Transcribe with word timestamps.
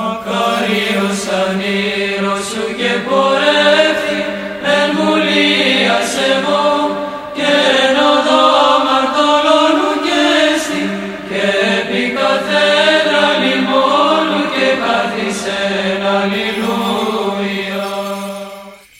Καρίος 0.00 1.22
ανήρος 1.42 2.44
σου 2.50 2.64
και 2.78 2.92
πορεύθη 3.08 4.20
εν 4.76 4.88
βουλίας 4.96 6.10
εγώ 6.32 6.66
και 7.36 7.50
εν 7.82 7.96
οδό 8.12 8.46
μαρτωλώνου 8.86 9.92
και 10.06 10.24
στη 10.62 10.82
και 11.28 11.44
επί 11.78 12.02
καθένα 12.18 13.22
λιμόνου 13.40 14.42
και 14.54 14.68
καθισεν 14.82 16.02
αλληλούια. 16.16 17.90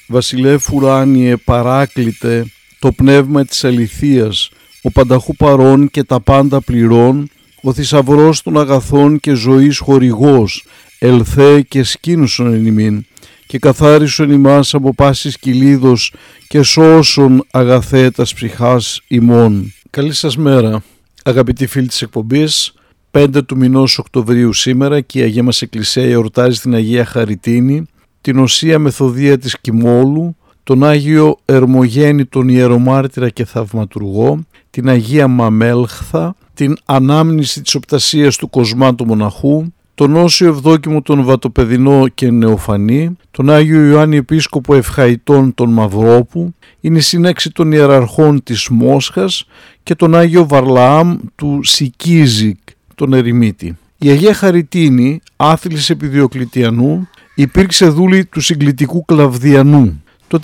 Βασιλεύ 0.07 0.59
ουράνιε 0.73 1.37
παράκλητε 1.37 2.47
το 2.79 2.93
πνεύμα 2.93 3.45
της 3.45 3.65
αληθείας, 3.65 4.51
ο 4.83 4.91
πανταχού 4.91 5.37
παρών 5.37 5.91
και 5.91 6.05
τα 6.05 6.21
πάντα 6.21 6.61
πληρών, 6.61 7.31
ο 7.63 7.73
θησαυρός 7.73 8.43
των 8.43 8.59
αγαθών 8.59 9.21
και 9.21 9.35
ζωής 9.35 9.79
χορηγός, 9.79 10.65
ελθέ 10.99 11.61
και 11.61 11.83
σκήνουσον 11.83 12.53
εν 12.55 12.67
ημίν, 12.67 13.05
και 13.47 13.59
καθάρισον 13.59 14.31
ημάς 14.31 14.75
από 14.75 14.95
πάσης 14.95 15.39
κυλίδος 15.39 16.15
και 16.49 16.63
σώσον 16.63 17.47
αγαθέτας 17.51 18.35
ψυχάς 18.35 19.01
ημών. 19.09 19.73
Καλή 19.91 20.13
σας 20.13 20.37
μέρα, 20.37 20.83
αγαπητοί 21.25 21.67
φίλοι 21.67 21.87
της 21.87 22.03
εκπομπής. 22.03 22.75
5 23.11 23.45
του 23.47 23.57
μηνός 23.57 23.99
Οκτωβρίου 23.99 24.53
σήμερα 24.53 25.01
και 25.01 25.19
η 25.19 25.23
Αγία 25.23 25.43
μας 25.43 25.63
Εκκλησία 25.63 26.05
εορτάζει 26.05 26.61
την 26.61 26.75
Αγία 26.75 27.05
Χαριτίνη, 27.05 27.87
την 28.21 28.39
Οσία 28.39 28.79
Μεθοδία 28.79 29.39
της 29.39 29.61
Κιμόλου, 29.61 30.37
τον 30.65 30.85
Άγιο 30.85 31.39
Ερμογέννητον 31.45 32.49
Ιερομάρτυρα 32.49 33.29
και 33.29 33.45
Θαυματουργό, 33.45 34.47
την 34.71 34.89
Αγία 34.89 35.29
Μαμέλχθα, 35.29 36.37
την 36.55 36.77
Ανάμνηση 36.85 37.63
της 37.63 37.75
Οπτασίας 37.75 38.37
του 38.37 38.51
Κοσμάτου 38.51 39.07
Μοναχού, 39.07 39.73
τον 39.95 40.17
Όσιο 40.17 40.49
Ευδόκιμο 40.49 41.03
τον 41.03 41.25
Βατοπεδινό 41.25 42.09
και 42.09 42.31
Νεοφανή, 42.31 43.17
τον 43.31 43.51
Άγιο 43.51 43.87
Ιωάννη 43.87 44.17
Επίσκοπο 44.17 44.75
Ευχαϊτών 44.75 45.55
τον 45.55 45.71
Μαυρόπου, 45.71 46.55
είναι 46.81 46.99
η 46.99 47.01
σύναξη 47.01 47.51
των 47.51 47.73
Ιεραρχών 47.73 48.43
της 48.43 48.69
Μόσχας 48.69 49.47
και 49.83 49.95
τον 49.95 50.15
Άγιο 50.15 50.47
Βαρλαάμ 50.47 51.19
του 51.35 51.61
Σικίζικ, 51.63 52.59
τον 52.95 53.13
Ερημίτη. 53.13 53.77
Η 53.99 54.09
Αγία 54.09 54.35
Χαριτίνη, 54.35 55.21
άθλης 55.37 55.91
επιδιοκλητιανού, 55.91 57.09
υπήρξε 57.35 57.87
δούλη 57.87 58.25
του 58.25 58.41
συγκλητικού 58.41 59.05
Κλαβδιανού. 59.05 60.03
Το 60.29 60.39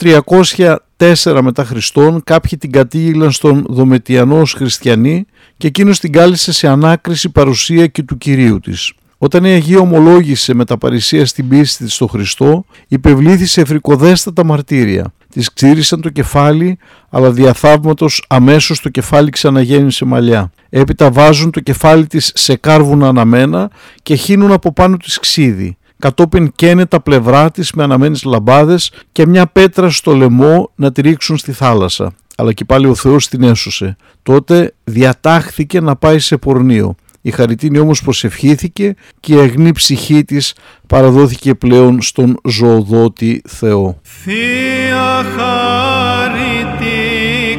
304 0.97 1.41
μετά 1.43 1.65
Χριστόν 1.65 2.21
κάποιοι 2.25 2.59
την 2.59 2.73
κατήγηλαν 2.73 3.31
στον 3.31 3.67
Δομετιανός 3.69 4.41
ως 4.41 4.53
χριστιανοί 4.53 5.27
και 5.59 5.67
εκείνος 5.67 5.99
την 5.99 6.13
κάλεσε 6.13 6.53
σε 6.53 6.69
ανάκριση 6.69 7.29
παρουσία 7.29 7.87
και 7.87 8.03
του 8.03 8.19
Κυρίου 8.19 8.61
της. 8.61 8.93
Όταν 9.19 9.45
η 9.45 9.53
Αγία 9.53 9.79
ομολόγησε 9.79 10.55
με 10.55 10.65
τα 10.65 10.79
παρησία 10.79 11.27
στην 11.27 11.49
πίστη 11.49 11.85
της 11.85 11.95
στο 11.95 12.07
Χριστό, 12.07 12.65
υπευλήθη 12.89 13.47
σε 13.47 13.65
φρικοδέστατα 13.65 14.45
μαρτύρια. 14.45 15.13
Της 15.33 15.53
ξύρισαν 15.53 16.01
το 16.01 16.09
κεφάλι, 16.11 16.79
αλλά 17.11 17.31
διαθαύματος 17.31 18.25
αμέσως 18.29 18.81
το 18.81 18.89
κεφάλι 18.89 19.31
ξαναγέννησε 19.31 20.05
μαλλιά. 20.05 20.51
Έπειτα 20.69 21.11
βάζουν 21.11 21.51
το 21.51 21.61
κεφάλι 21.61 22.07
της 22.07 22.33
σε 22.35 22.57
κάρβουνα 22.57 23.09
αναμένα 23.09 23.71
και 24.03 24.15
χύνουν 24.15 24.53
από 24.53 24.73
πάνω 24.73 24.97
της 24.97 25.19
ξύδι 25.19 25.77
κατόπιν 25.99 26.53
καίνε 26.55 26.87
τα 26.87 27.01
πλευρά 27.01 27.51
της 27.51 27.73
με 27.73 27.83
αναμένες 27.83 28.23
λαμπάδες 28.23 28.93
και 29.13 29.27
μια 29.27 29.47
πέτρα 29.47 29.91
στο 29.91 30.15
λαιμό 30.15 30.71
να 30.75 30.93
τη 30.93 31.01
ρίξουν 31.01 31.37
στη 31.37 31.53
θάλασσα. 31.53 32.13
Αλλά 32.41 32.53
και 32.53 32.65
πάλι 32.65 32.87
ο 32.87 32.95
Θεός 32.95 33.29
την 33.29 33.43
έσωσε. 33.43 33.97
Τότε 34.23 34.75
διατάχθηκε 34.85 35.81
να 35.81 35.97
πάει 35.97 36.19
σε 36.19 36.37
πορνείο. 36.37 36.95
Η 37.21 37.31
Χαριτίνη 37.31 37.79
όμως 37.79 38.03
προσευχήθηκε 38.03 38.95
και 39.21 39.35
η 39.35 39.39
αγνή 39.39 39.73
ψυχή 39.73 40.25
της 40.25 40.55
παραδόθηκε 40.87 41.55
πλέον 41.55 42.03
στον 42.03 42.41
ζωοδότη 42.49 43.43
Θεό. 43.49 44.01
Θεία 44.03 45.25
Χαριτή 45.37 46.89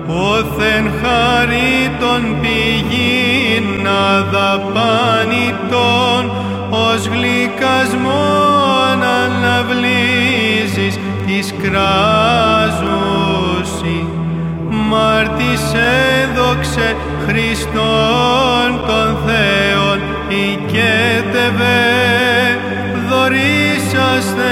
όθεν 0.08 0.86
χαρίτων 1.02 2.22
πηγήν 2.42 3.88
αδαπάνητον 4.18 5.44
ως 6.70 7.02
γλυκασμόν 7.08 9.00
αναβλύζεις 9.24 10.96
της 11.26 11.54
κράζουσι 11.62 12.80
μάρτης 14.70 15.64
έδοξε 16.24 16.96
Χριστόν 17.28 18.70
τον 18.88 19.10
Θεόν 19.26 20.00
οικέτευε 20.30 21.82
δωρήσαστε 23.10 24.52